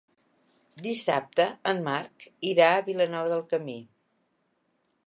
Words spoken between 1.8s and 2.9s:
Marc irà a